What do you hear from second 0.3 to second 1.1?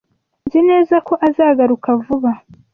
Nzi neza